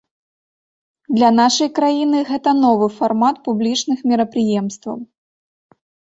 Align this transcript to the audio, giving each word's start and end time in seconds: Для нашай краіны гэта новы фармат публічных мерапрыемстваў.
Для 1.17 1.29
нашай 1.39 1.69
краіны 1.79 2.17
гэта 2.31 2.49
новы 2.63 2.87
фармат 2.97 3.35
публічных 3.49 3.97
мерапрыемстваў. 4.15 4.97